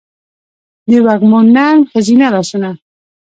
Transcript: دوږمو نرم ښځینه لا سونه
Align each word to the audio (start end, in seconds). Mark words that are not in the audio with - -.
دوږمو 0.89 1.39
نرم 1.53 1.79
ښځینه 1.91 2.27
لا 2.33 2.41
سونه 2.49 2.69